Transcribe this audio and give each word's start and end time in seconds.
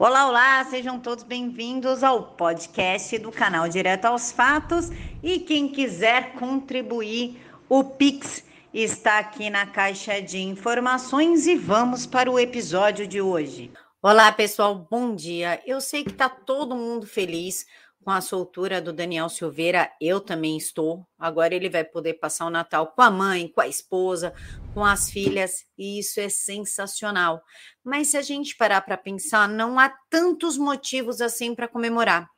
Olá, 0.00 0.28
olá, 0.28 0.64
sejam 0.64 1.00
todos 1.00 1.24
bem-vindos 1.24 2.04
ao 2.04 2.22
podcast 2.22 3.18
do 3.18 3.32
canal 3.32 3.68
Direto 3.68 4.04
aos 4.04 4.30
Fatos. 4.30 4.90
E 5.20 5.40
quem 5.40 5.66
quiser 5.66 6.34
contribuir, 6.34 7.42
o 7.68 7.82
Pix 7.82 8.44
está 8.72 9.18
aqui 9.18 9.50
na 9.50 9.66
caixa 9.66 10.22
de 10.22 10.38
informações 10.38 11.48
e 11.48 11.56
vamos 11.56 12.06
para 12.06 12.30
o 12.30 12.38
episódio 12.38 13.08
de 13.08 13.20
hoje. 13.20 13.72
Olá, 14.00 14.30
pessoal, 14.30 14.86
bom 14.88 15.16
dia. 15.16 15.60
Eu 15.66 15.80
sei 15.80 16.04
que 16.04 16.12
está 16.12 16.28
todo 16.28 16.76
mundo 16.76 17.04
feliz 17.04 17.66
com 18.04 18.12
a 18.12 18.20
soltura 18.20 18.80
do 18.80 18.92
Daniel 18.92 19.28
Silveira, 19.28 19.90
eu 20.00 20.20
também 20.20 20.56
estou. 20.56 21.04
Agora 21.18 21.54
ele 21.54 21.68
vai 21.68 21.84
poder 21.84 22.14
passar 22.14 22.46
o 22.46 22.50
Natal 22.50 22.86
com 22.86 23.02
a 23.02 23.10
mãe, 23.10 23.48
com 23.48 23.60
a 23.60 23.68
esposa, 23.68 24.32
com 24.78 24.84
as 24.84 25.10
filhas, 25.10 25.66
e 25.76 25.98
isso 25.98 26.20
é 26.20 26.28
sensacional. 26.28 27.42
Mas 27.82 28.12
se 28.12 28.16
a 28.16 28.22
gente 28.22 28.56
parar 28.56 28.80
para 28.80 28.96
pensar, 28.96 29.48
não 29.48 29.76
há 29.76 29.92
tantos 30.08 30.56
motivos 30.56 31.20
assim 31.20 31.52
para 31.52 31.66
comemorar, 31.66 32.28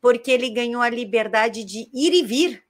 porque 0.00 0.30
ele 0.30 0.48
ganhou 0.48 0.80
a 0.80 0.88
liberdade 0.88 1.62
de 1.64 1.90
ir 1.92 2.14
e 2.14 2.22
vir, 2.22 2.64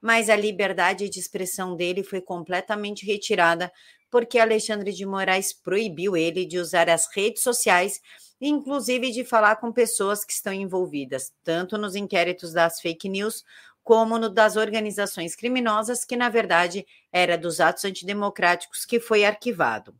mas 0.00 0.28
a 0.28 0.34
liberdade 0.34 1.08
de 1.08 1.20
expressão 1.20 1.76
dele 1.76 2.02
foi 2.02 2.20
completamente 2.20 3.06
retirada 3.06 3.72
porque 4.10 4.36
Alexandre 4.36 4.92
de 4.92 5.06
Moraes 5.06 5.52
proibiu 5.52 6.16
ele 6.16 6.44
de 6.44 6.58
usar 6.58 6.90
as 6.90 7.06
redes 7.14 7.44
sociais 7.44 8.00
inclusive 8.40 9.10
de 9.12 9.24
falar 9.24 9.56
com 9.56 9.72
pessoas 9.72 10.24
que 10.24 10.32
estão 10.32 10.52
envolvidas, 10.52 11.32
tanto 11.42 11.78
nos 11.78 11.94
inquéritos 11.94 12.52
das 12.52 12.80
fake 12.80 13.08
news, 13.08 13.42
como 13.86 14.18
no 14.18 14.28
das 14.28 14.56
organizações 14.56 15.36
criminosas, 15.36 16.04
que 16.04 16.16
na 16.16 16.28
verdade 16.28 16.84
era 17.12 17.38
dos 17.38 17.60
atos 17.60 17.84
antidemocráticos 17.84 18.84
que 18.84 18.98
foi 18.98 19.24
arquivado. 19.24 19.94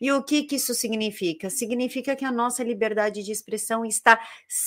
E 0.00 0.12
o 0.12 0.22
que, 0.22 0.44
que 0.44 0.54
isso 0.54 0.72
significa? 0.72 1.50
Significa 1.50 2.14
que 2.14 2.24
a 2.24 2.30
nossa 2.30 2.62
liberdade 2.62 3.24
de 3.24 3.32
expressão 3.32 3.84
está 3.84 4.20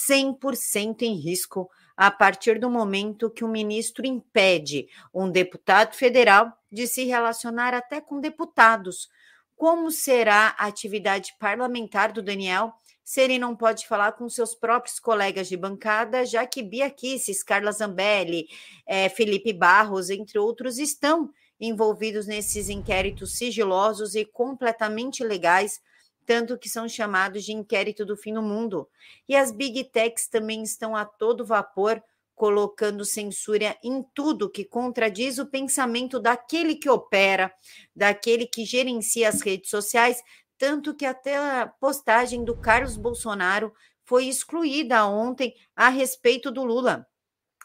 100% 0.10 1.04
em 1.04 1.16
risco 1.16 1.70
a 1.96 2.12
partir 2.12 2.60
do 2.60 2.70
momento 2.70 3.30
que 3.30 3.46
o 3.46 3.48
ministro 3.48 4.06
impede 4.06 4.90
um 5.14 5.32
deputado 5.32 5.96
federal 5.96 6.52
de 6.70 6.88
se 6.88 7.06
relacionar 7.06 7.74
até 7.74 8.02
com 8.02 8.20
deputados. 8.20 9.08
Como 9.56 9.90
será 9.92 10.54
a 10.58 10.66
atividade 10.66 11.34
parlamentar 11.40 12.12
do 12.12 12.22
Daniel 12.22 12.74
se 13.08 13.22
ele 13.22 13.40
não 13.40 13.56
pode 13.56 13.88
falar 13.88 14.12
com 14.12 14.28
seus 14.28 14.54
próprios 14.54 15.00
colegas 15.00 15.48
de 15.48 15.56
bancada, 15.56 16.26
já 16.26 16.46
que 16.46 16.62
Bia 16.62 16.90
Kisses, 16.90 17.42
Carla 17.42 17.72
Zambelli, 17.72 18.50
é, 18.86 19.08
Felipe 19.08 19.54
Barros, 19.54 20.10
entre 20.10 20.38
outros, 20.38 20.78
estão 20.78 21.32
envolvidos 21.58 22.28
nesses 22.28 22.68
inquéritos 22.68 23.38
sigilosos 23.38 24.14
e 24.14 24.26
completamente 24.26 25.24
legais, 25.24 25.80
tanto 26.26 26.58
que 26.58 26.68
são 26.68 26.90
chamados 26.90 27.46
de 27.46 27.54
inquérito 27.54 28.06
do 28.06 28.18
fim 28.18 28.34
do 28.34 28.42
mundo. 28.42 28.90
E 29.26 29.38
as 29.38 29.54
big 29.54 29.86
techs 29.86 30.28
também 30.28 30.62
estão 30.62 30.94
a 30.94 31.06
todo 31.06 31.46
vapor 31.46 32.04
colocando 32.36 33.06
censura 33.06 33.78
em 33.82 34.04
tudo 34.14 34.50
que 34.50 34.66
contradiz 34.66 35.40
o 35.40 35.46
pensamento 35.46 36.20
daquele 36.20 36.76
que 36.76 36.90
opera, 36.90 37.54
daquele 37.96 38.46
que 38.46 38.66
gerencia 38.66 39.30
as 39.30 39.40
redes 39.40 39.70
sociais, 39.70 40.22
tanto 40.58 40.96
que 40.96 41.06
até 41.06 41.38
a 41.38 41.68
postagem 41.68 42.44
do 42.44 42.56
Carlos 42.58 42.98
Bolsonaro 42.98 43.74
foi 44.04 44.28
excluída 44.28 45.06
ontem 45.06 45.54
a 45.76 45.90
respeito 45.90 46.52
do 46.52 46.64
Lula. 46.64 47.06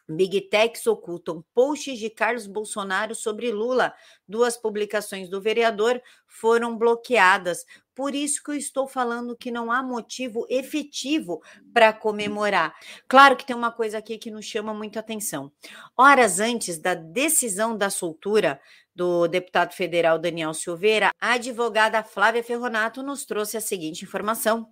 Big 0.09 0.41
Techs 0.43 0.87
ocultam 0.87 1.45
posts 1.55 1.99
de 1.99 2.11
Carlos 2.11 2.47
Bolsonaro 2.47 3.15
sobre 3.15 3.51
Lula. 3.51 3.95
Duas 4.29 4.57
publicações 4.57 5.29
do 5.29 5.41
vereador 5.41 6.01
foram 6.27 6.77
bloqueadas. 6.77 7.65
Por 7.95 8.15
isso 8.15 8.43
que 8.43 8.51
eu 8.51 8.55
estou 8.55 8.89
falando 8.89 9.37
que 9.37 9.51
não 9.51 9.71
há 9.71 9.83
motivo 9.83 10.47
efetivo 10.49 11.43
para 11.73 11.93
comemorar. 11.93 12.75
Claro 13.07 13.37
que 13.37 13.47
tem 13.47 13.55
uma 13.55 13.71
coisa 13.71 13.99
aqui 13.99 14.19
que 14.19 14.31
nos 14.31 14.47
chama 14.47 14.73
muito 14.73 14.99
atenção. 14.99 15.53
Horas 15.97 16.41
antes 16.41 16.79
da 16.79 16.95
decisão 16.95 17.77
da 17.77 17.91
soltura 17.91 18.61
do 18.95 19.27
deputado 19.27 19.73
federal 19.73 20.19
Daniel 20.19 20.53
Silveira, 20.53 21.11
a 21.21 21.33
advogada 21.33 22.03
Flávia 22.03 22.43
Ferronato 22.43 23.03
nos 23.03 23.25
trouxe 23.25 23.57
a 23.57 23.61
seguinte 23.61 24.05
informação. 24.05 24.69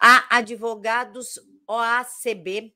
A 0.00 0.38
advogados 0.38 1.38
OACB 1.66 2.74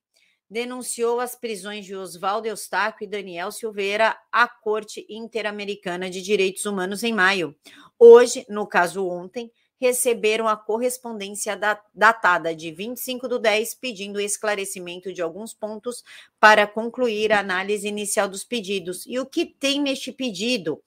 denunciou 0.50 1.20
as 1.20 1.34
prisões 1.34 1.84
de 1.84 1.94
Oswaldo 1.94 2.48
Eustáquio 2.48 3.04
e 3.04 3.09
Daniel 3.09 3.53
Silveira 3.53 4.16
à 4.32 4.48
Corte 4.48 5.06
Interamericana 5.09 6.09
de 6.09 6.22
Direitos 6.22 6.64
Humanos 6.64 7.03
em 7.03 7.12
maio. 7.12 7.54
Hoje, 7.98 8.47
no 8.48 8.66
caso 8.66 9.06
ontem, 9.06 9.50
receberam 9.81 10.48
a 10.48 10.56
correspondência 10.56 11.59
datada 11.94 12.54
de 12.54 12.72
25 12.72 13.28
do 13.28 13.38
10, 13.38 13.75
pedindo 13.76 14.20
esclarecimento 14.20 15.12
de 15.12 15.22
alguns 15.22 15.54
pontos 15.54 16.03
para 16.41 16.66
concluir 16.66 17.32
a 17.32 17.38
análise 17.38 17.86
inicial 17.86 18.28
dos 18.28 18.42
pedidos. 18.42 19.04
E 19.06 19.19
o 19.19 19.26
que 19.26 19.47
tem 19.47 19.80
neste 19.80 20.10
pedido? 20.10 20.82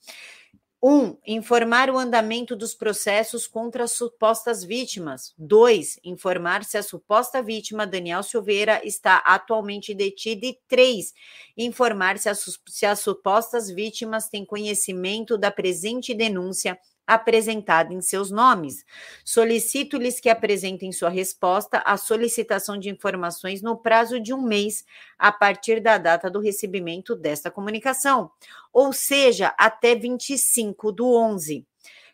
Um, 0.83 1.15
informar 1.27 1.91
o 1.91 1.97
andamento 1.99 2.55
dos 2.55 2.73
processos 2.73 3.45
contra 3.45 3.83
as 3.83 3.91
supostas 3.91 4.63
vítimas. 4.63 5.31
Dois, 5.37 5.99
informar 6.03 6.63
se 6.63 6.75
a 6.75 6.81
suposta 6.81 7.39
vítima, 7.39 7.85
Daniel 7.85 8.23
Silveira, 8.23 8.81
está 8.83 9.17
atualmente 9.17 9.93
detida. 9.93 10.47
E 10.47 10.57
três, 10.67 11.13
informar 11.55 12.17
se 12.17 12.29
as, 12.29 12.43
se 12.67 12.85
as 12.87 12.99
supostas 12.99 13.69
vítimas 13.69 14.27
têm 14.27 14.43
conhecimento 14.43 15.37
da 15.37 15.51
presente 15.51 16.15
denúncia 16.15 16.79
apresentada 17.13 17.94
em 17.94 18.01
seus 18.01 18.31
nomes. 18.31 18.85
Solicito-lhes 19.25 20.19
que 20.19 20.29
apresentem 20.29 20.91
sua 20.91 21.09
resposta 21.09 21.79
à 21.79 21.97
solicitação 21.97 22.77
de 22.77 22.89
informações 22.89 23.61
no 23.61 23.77
prazo 23.77 24.19
de 24.19 24.33
um 24.33 24.41
mês 24.41 24.85
a 25.17 25.31
partir 25.31 25.81
da 25.81 25.97
data 25.97 26.29
do 26.29 26.39
recebimento 26.39 27.16
desta 27.16 27.51
comunicação, 27.51 28.31
ou 28.72 28.94
seja, 28.94 29.53
até 29.57 29.94
25 29.94 30.91
do 30.91 31.13
11. 31.13 31.66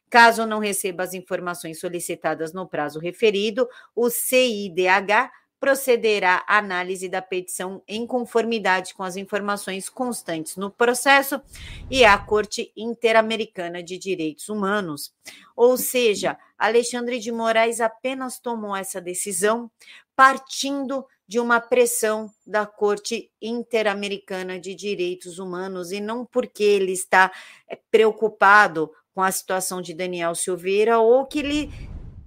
Caso 0.09 0.45
não 0.45 0.59
receba 0.59 1.03
as 1.03 1.13
informações 1.13 1.79
solicitadas 1.79 2.53
no 2.53 2.67
prazo 2.67 2.99
referido, 2.99 3.67
o 3.95 4.09
CIDH 4.09 5.29
procederá 5.59 6.43
à 6.47 6.57
análise 6.57 7.09
da 7.09 7.21
petição 7.21 7.81
em 7.87 8.05
conformidade 8.05 8.93
com 8.93 9.03
as 9.03 9.15
informações 9.15 9.89
constantes 9.89 10.55
no 10.55 10.69
processo 10.69 11.41
e 11.89 12.05
à 12.05 12.17
Corte 12.17 12.71
Interamericana 12.75 13.81
de 13.81 13.97
Direitos 13.97 14.49
Humanos. 14.49 15.13
Ou 15.55 15.77
seja, 15.77 16.37
Alexandre 16.57 17.19
de 17.19 17.31
Moraes 17.31 17.81
apenas 17.81 18.39
tomou 18.39 18.75
essa 18.75 19.01
decisão 19.01 19.69
partindo 20.15 21.05
de 21.27 21.39
uma 21.39 21.59
pressão 21.59 22.31
da 22.45 22.65
Corte 22.65 23.29
Interamericana 23.41 24.59
de 24.59 24.73
Direitos 24.73 25.39
Humanos 25.39 25.91
e 25.91 25.99
não 25.99 26.25
porque 26.25 26.63
ele 26.63 26.93
está 26.93 27.31
eh, 27.69 27.77
preocupado 27.91 28.91
com 29.13 29.21
a 29.21 29.31
situação 29.31 29.81
de 29.81 29.93
Daniel 29.93 30.33
Silveira 30.33 30.99
ou 30.99 31.25
que 31.25 31.39
ele 31.39 31.71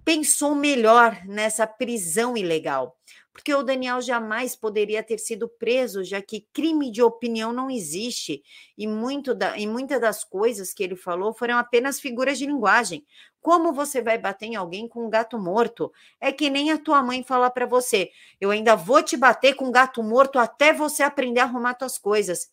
pensou 0.05 0.55
melhor 0.55 1.25
nessa 1.25 1.67
prisão 1.67 2.37
ilegal 2.37 2.97
porque 3.33 3.55
o 3.55 3.63
Daniel 3.63 4.01
jamais 4.01 4.57
poderia 4.57 5.03
ter 5.03 5.19
sido 5.19 5.49
preso, 5.49 6.03
já 6.03 6.21
que 6.21 6.47
crime 6.53 6.91
de 6.91 7.03
opinião 7.03 7.53
não 7.53 7.71
existe, 7.71 8.43
e, 8.77 8.87
muito 8.87 9.35
da, 9.35 9.57
e 9.57 9.67
muitas 9.67 10.01
das 10.01 10.25
coisas 10.25 10.73
que 10.73 10.83
ele 10.83 10.97
falou 10.97 11.33
foram 11.33 11.57
apenas 11.57 12.01
figuras 12.01 12.39
de 12.39 12.47
linguagem. 12.47 13.05
Como 13.41 13.73
você 13.73 14.03
vai 14.03 14.19
bater 14.19 14.47
em 14.47 14.57
alguém 14.57 14.89
com 14.89 15.07
um 15.07 15.11
gato 15.11 15.39
morto? 15.39 15.93
É 16.21 16.33
que 16.33 16.51
nem 16.51 16.73
a 16.73 16.79
tua 16.79 17.03
mãe 17.03 17.23
falar 17.23 17.51
para 17.51 17.67
você: 17.67 18.11
eu 18.41 18.51
ainda 18.51 18.75
vou 18.75 19.03
te 19.03 19.17
bater 19.17 19.55
com 19.55 19.67
um 19.67 19.73
gato 19.73 20.03
morto 20.03 20.39
até 20.39 20.73
você 20.73 21.03
aprender 21.03 21.41
a 21.41 21.45
arrumar 21.45 21.75
tuas 21.75 21.97
coisas. 21.97 22.51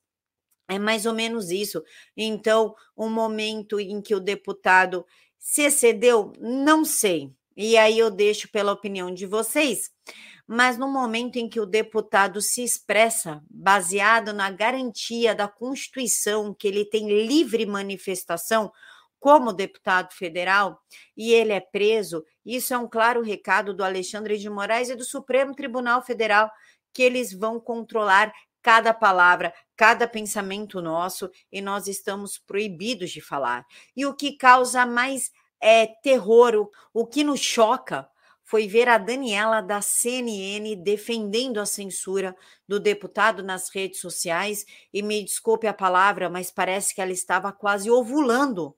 É 0.69 0.77
mais 0.77 1.05
ou 1.05 1.13
menos 1.13 1.49
isso. 1.49 1.81
Então, 2.15 2.75
o 2.95 3.05
um 3.05 3.09
momento 3.09 3.79
em 3.79 4.01
que 4.01 4.13
o 4.13 4.19
deputado 4.19 5.05
se 5.39 5.63
excedeu, 5.63 6.33
não 6.39 6.85
sei. 6.85 7.31
E 7.55 7.77
aí 7.77 7.97
eu 7.97 8.11
deixo 8.11 8.49
pela 8.51 8.71
opinião 8.71 9.13
de 9.13 9.25
vocês 9.25 9.89
mas 10.47 10.77
no 10.77 10.87
momento 10.87 11.35
em 11.35 11.49
que 11.49 11.59
o 11.59 11.65
deputado 11.65 12.41
se 12.41 12.63
expressa 12.63 13.43
baseado 13.49 14.31
na 14.31 14.49
garantia 14.49 15.35
da 15.35 15.47
Constituição 15.47 16.53
que 16.53 16.67
ele 16.67 16.85
tem 16.85 17.25
livre 17.25 17.65
manifestação 17.65 18.71
como 19.19 19.51
deputado 19.51 20.13
federal 20.13 20.79
e 21.17 21.33
ele 21.33 21.51
é 21.51 21.59
preso, 21.59 22.23
isso 22.45 22.73
é 22.73 22.77
um 22.77 22.87
claro 22.87 23.21
recado 23.21 23.73
do 23.73 23.83
Alexandre 23.83 24.37
de 24.37 24.49
Moraes 24.49 24.89
e 24.89 24.95
do 24.95 25.03
Supremo 25.03 25.53
Tribunal 25.53 26.01
Federal 26.01 26.49
que 26.93 27.03
eles 27.03 27.33
vão 27.33 27.59
controlar 27.59 28.31
cada 28.61 28.93
palavra, 28.93 29.53
cada 29.75 30.07
pensamento 30.07 30.81
nosso 30.81 31.29
e 31.51 31.61
nós 31.61 31.87
estamos 31.87 32.37
proibidos 32.37 33.11
de 33.11 33.21
falar. 33.21 33.65
E 33.95 34.05
o 34.05 34.13
que 34.13 34.37
causa 34.37 34.85
mais 34.85 35.31
é, 35.59 35.87
terror, 35.87 36.55
o, 36.55 37.01
o 37.01 37.05
que 37.05 37.23
nos 37.23 37.39
choca 37.39 38.07
foi 38.47 38.65
ver 38.65 38.87
a 38.87 38.97
Daniela 38.97 39.61
da 39.61 39.81
CNN 39.81 40.73
defendendo 40.77 41.59
a 41.59 41.65
censura 41.65 42.33
do 42.65 42.79
deputado 42.79 43.43
nas 43.43 43.69
redes 43.69 43.99
sociais. 43.99 44.65
E 44.93 45.03
me 45.03 45.21
desculpe 45.21 45.67
a 45.67 45.73
palavra, 45.73 46.29
mas 46.29 46.49
parece 46.49 46.95
que 46.95 47.01
ela 47.01 47.11
estava 47.11 47.51
quase 47.51 47.91
ovulando 47.91 48.73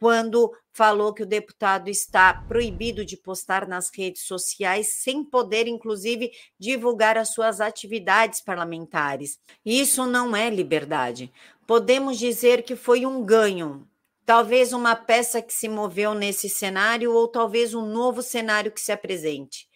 quando 0.00 0.50
falou 0.72 1.12
que 1.12 1.22
o 1.22 1.26
deputado 1.26 1.90
está 1.90 2.32
proibido 2.32 3.04
de 3.04 3.18
postar 3.18 3.68
nas 3.68 3.90
redes 3.94 4.22
sociais, 4.22 4.94
sem 5.02 5.22
poder, 5.22 5.68
inclusive, 5.68 6.32
divulgar 6.58 7.18
as 7.18 7.34
suas 7.34 7.60
atividades 7.60 8.40
parlamentares. 8.40 9.38
Isso 9.62 10.06
não 10.06 10.34
é 10.34 10.48
liberdade. 10.48 11.30
Podemos 11.66 12.18
dizer 12.18 12.62
que 12.62 12.74
foi 12.74 13.04
um 13.04 13.22
ganho, 13.22 13.86
talvez 14.24 14.72
uma 14.72 14.94
peça 14.94 15.42
que 15.42 15.52
se 15.52 15.68
moveu 15.68 16.14
nesse 16.14 16.48
cenário, 16.48 17.12
ou 17.12 17.28
talvez 17.28 17.74
um 17.74 17.86
novo 17.86 18.22
cenário 18.22 18.72
que 18.72 18.80
se 18.80 18.92
apresente. 18.92 19.68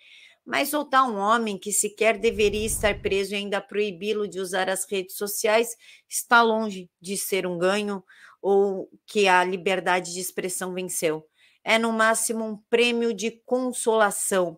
Mas 0.44 0.68
soltar 0.68 1.02
um 1.08 1.16
homem 1.16 1.58
que 1.58 1.72
sequer 1.72 2.18
deveria 2.18 2.64
estar 2.64 3.00
preso 3.00 3.32
e 3.34 3.36
ainda 3.36 3.60
proibi-lo 3.60 4.28
de 4.28 4.38
usar 4.38 4.68
as 4.70 4.88
redes 4.88 5.16
sociais 5.16 5.76
está 6.08 6.40
longe 6.40 6.88
de 7.00 7.16
ser 7.16 7.46
um 7.46 7.58
ganho 7.58 8.02
ou 8.40 8.88
que 9.06 9.26
a 9.26 9.42
liberdade 9.42 10.12
de 10.12 10.20
expressão 10.20 10.72
venceu. 10.72 11.26
É 11.64 11.78
no 11.78 11.92
máximo 11.92 12.44
um 12.44 12.56
prêmio 12.70 13.12
de 13.12 13.32
consolação. 13.44 14.56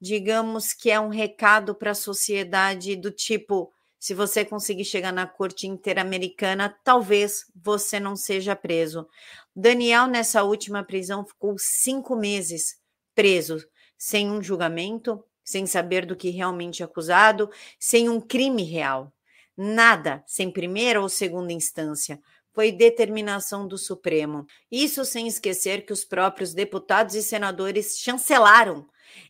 Digamos 0.00 0.72
que 0.72 0.90
é 0.90 0.98
um 0.98 1.08
recado 1.08 1.72
para 1.72 1.92
a 1.92 1.94
sociedade 1.94 2.96
do 2.96 3.12
tipo: 3.12 3.72
se 3.98 4.14
você 4.14 4.44
conseguir 4.44 4.84
chegar 4.84 5.12
na 5.12 5.26
corte 5.26 5.66
interamericana, 5.66 6.74
talvez 6.84 7.44
você 7.54 7.98
não 7.98 8.14
seja 8.14 8.54
preso. 8.54 9.08
Daniel, 9.54 10.06
nessa 10.06 10.42
última 10.42 10.84
prisão, 10.84 11.26
ficou 11.26 11.56
cinco 11.58 12.14
meses 12.14 12.78
preso, 13.14 13.58
sem 13.96 14.30
um 14.30 14.42
julgamento, 14.42 15.22
sem 15.42 15.66
saber 15.66 16.06
do 16.06 16.14
que 16.14 16.30
realmente 16.30 16.82
é 16.82 16.84
acusado, 16.84 17.50
sem 17.78 18.08
um 18.08 18.20
crime 18.20 18.62
real. 18.62 19.12
Nada, 19.56 20.22
sem 20.26 20.50
primeira 20.50 21.00
ou 21.00 21.08
segunda 21.08 21.52
instância 21.52 22.20
foi 22.58 22.72
determinação 22.72 23.68
do 23.68 23.78
Supremo. 23.78 24.44
Isso 24.68 25.04
sem 25.04 25.28
esquecer 25.28 25.86
que 25.86 25.92
os 25.92 26.04
próprios 26.04 26.52
deputados 26.52 27.14
e 27.14 27.22
senadores 27.22 27.98
chancelaram 28.00 28.84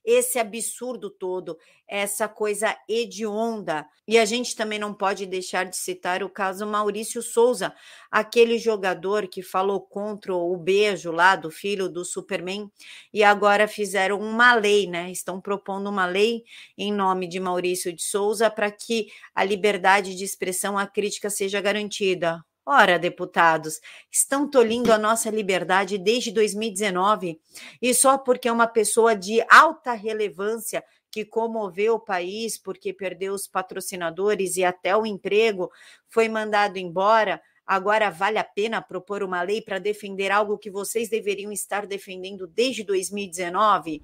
esse 0.09 0.39
absurdo 0.39 1.11
todo, 1.11 1.59
essa 1.87 2.27
coisa 2.27 2.75
hedionda. 2.89 3.87
E 4.07 4.19
a 4.19 4.25
gente 4.25 4.57
também 4.57 4.79
não 4.79 4.95
pode 4.95 5.27
deixar 5.27 5.65
de 5.65 5.77
citar 5.77 6.23
o 6.23 6.31
caso 6.31 6.67
Maurício 6.67 7.21
Souza, 7.21 7.75
aquele 8.11 8.57
jogador 8.57 9.29
que 9.29 9.43
falou 9.43 9.83
contra 9.83 10.35
o 10.35 10.57
beijo 10.57 11.13
lá 11.13 11.37
do 11.37 11.51
filho 11.51 11.91
do 11.91 12.07
Superman, 12.07 12.73
e 13.13 13.23
agora 13.23 13.69
fizeram 13.69 14.19
uma 14.19 14.55
lei, 14.55 14.87
né? 14.87 15.11
Estão 15.11 15.43
propondo 15.43 15.91
uma 15.91 16.07
lei 16.07 16.43
em 16.79 16.91
nome 16.91 17.29
de 17.29 17.39
Maurício 17.39 17.93
de 17.93 18.03
Souza 18.03 18.51
para 18.51 18.71
que 18.71 19.09
a 19.35 19.45
liberdade 19.45 20.15
de 20.15 20.25
expressão, 20.25 20.79
a 20.79 20.87
crítica 20.87 21.29
seja 21.29 21.61
garantida. 21.61 22.43
Ora, 22.71 22.99
deputados, 22.99 23.81
estão 24.13 24.47
tolhindo 24.47 24.93
a 24.93 24.99
nossa 24.99 25.31
liberdade 25.31 25.97
desde 25.97 26.31
2019 26.31 27.41
e 27.81 27.95
só 27.95 28.19
porque 28.19 28.47
é 28.47 28.53
uma 28.53 28.67
pessoa 28.67 29.17
de 29.17 29.43
alta 29.51 29.95
relevância 29.95 30.85
que 31.11 31.25
comoveu 31.25 31.95
o 31.95 31.99
país 31.99 32.59
porque 32.59 32.93
perdeu 32.93 33.33
os 33.33 33.49
patrocinadores 33.49 34.59
e 34.59 34.65
até 34.65 34.95
o 34.95 35.07
emprego, 35.07 35.71
foi 36.11 36.29
mandado 36.29 36.77
embora. 36.77 37.41
Agora 37.67 38.11
vale 38.11 38.37
a 38.37 38.45
pena 38.45 38.83
propor 38.83 39.23
uma 39.23 39.41
lei 39.41 39.63
para 39.63 39.79
defender 39.79 40.31
algo 40.31 40.59
que 40.59 40.71
vocês 40.71 41.09
deveriam 41.09 41.51
estar 41.51 41.87
defendendo 41.87 42.47
desde 42.47 42.85
2019? 42.85 44.03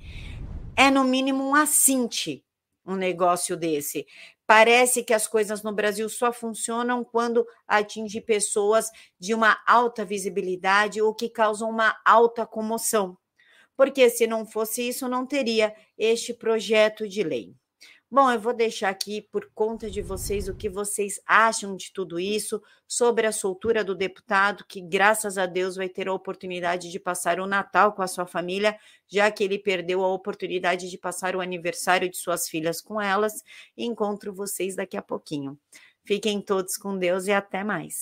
É 0.74 0.90
no 0.90 1.04
mínimo 1.04 1.46
um 1.46 1.54
assinte 1.54 2.42
um 2.86 2.96
negócio 2.96 3.56
desse. 3.56 4.06
Parece 4.46 5.02
que 5.02 5.14
as 5.14 5.26
coisas 5.26 5.62
no 5.62 5.72
Brasil 5.72 6.08
só 6.08 6.32
funcionam 6.32 7.02
quando 7.02 7.46
atinge 7.66 8.20
pessoas 8.20 8.90
de 9.18 9.34
uma 9.34 9.58
alta 9.66 10.04
visibilidade 10.04 11.00
ou 11.00 11.14
que 11.14 11.30
causam 11.30 11.70
uma 11.70 11.98
alta 12.04 12.46
comoção. 12.46 13.16
Porque 13.76 14.08
se 14.10 14.26
não 14.26 14.46
fosse 14.46 14.88
isso, 14.88 15.08
não 15.08 15.26
teria 15.26 15.74
este 15.98 16.34
projeto 16.34 17.08
de 17.08 17.22
lei. 17.22 17.54
Bom, 18.14 18.30
eu 18.30 18.38
vou 18.38 18.54
deixar 18.54 18.90
aqui 18.90 19.22
por 19.22 19.50
conta 19.52 19.90
de 19.90 20.00
vocês 20.00 20.46
o 20.46 20.54
que 20.54 20.68
vocês 20.68 21.20
acham 21.26 21.74
de 21.74 21.92
tudo 21.92 22.20
isso, 22.20 22.62
sobre 22.86 23.26
a 23.26 23.32
soltura 23.32 23.82
do 23.82 23.92
deputado, 23.92 24.64
que 24.68 24.80
graças 24.80 25.36
a 25.36 25.46
Deus 25.46 25.74
vai 25.74 25.88
ter 25.88 26.06
a 26.06 26.12
oportunidade 26.12 26.92
de 26.92 27.00
passar 27.00 27.40
o 27.40 27.46
Natal 27.48 27.92
com 27.92 28.02
a 28.02 28.06
sua 28.06 28.24
família, 28.24 28.78
já 29.08 29.32
que 29.32 29.42
ele 29.42 29.58
perdeu 29.58 30.04
a 30.04 30.14
oportunidade 30.14 30.88
de 30.88 30.96
passar 30.96 31.34
o 31.34 31.40
aniversário 31.40 32.08
de 32.08 32.16
suas 32.16 32.48
filhas 32.48 32.80
com 32.80 33.00
elas. 33.00 33.42
Encontro 33.76 34.32
vocês 34.32 34.76
daqui 34.76 34.96
a 34.96 35.02
pouquinho. 35.02 35.58
Fiquem 36.04 36.40
todos 36.40 36.76
com 36.76 36.96
Deus 36.96 37.26
e 37.26 37.32
até 37.32 37.64
mais. 37.64 37.96